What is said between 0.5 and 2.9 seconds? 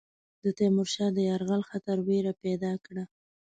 تیمور شاه د یرغل خطر وېره پیدا